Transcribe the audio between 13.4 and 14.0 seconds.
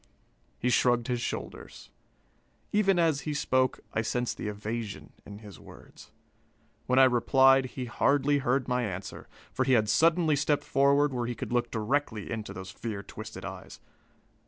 eyes.